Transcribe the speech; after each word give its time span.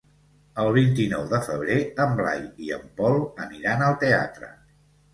El 0.63 0.69
vint-i-nou 0.77 1.27
de 1.33 1.41
febrer 1.49 1.77
en 2.07 2.17
Blai 2.23 2.43
i 2.71 2.75
en 2.81 2.91
Pol 3.03 3.23
aniran 3.49 3.89
al 3.93 3.99
teatre. 4.09 4.55